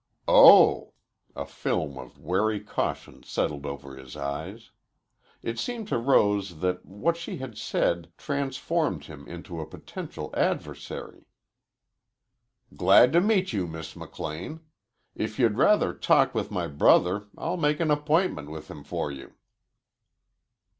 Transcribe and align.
"Oh!" 0.27 0.93
A 1.35 1.45
film 1.45 1.99
of 1.99 2.17
wary 2.17 2.59
caution 2.59 3.21
settled 3.21 3.67
over 3.67 3.95
his 3.95 4.17
eyes. 4.17 4.71
It 5.43 5.59
seemed 5.59 5.89
to 5.89 5.99
Rose 5.99 6.57
that 6.61 6.83
what 6.83 7.17
she 7.17 7.37
had 7.37 7.55
said 7.55 8.11
transformed 8.17 9.05
him 9.05 9.27
into 9.27 9.61
a 9.61 9.67
potential 9.67 10.33
adversary. 10.35 11.27
"Glad 12.75 13.13
to 13.13 13.21
meet 13.21 13.53
you, 13.53 13.67
Miss 13.67 13.95
McLean. 13.95 14.61
If 15.13 15.37
you'd 15.37 15.57
rather 15.59 15.93
talk 15.93 16.33
with 16.33 16.49
my 16.49 16.65
brother 16.65 17.27
I'll 17.37 17.57
make 17.57 17.79
an 17.79 17.91
appointment 17.91 18.49
with 18.49 18.71
him 18.71 18.83
for 18.83 19.11
you." 19.11 19.35